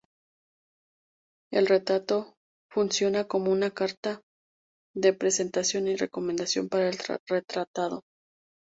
[1.51, 2.33] El retrato
[2.71, 4.23] funciona como carta
[4.95, 6.97] de presentación y recomendación para el
[7.29, 8.01] retratado.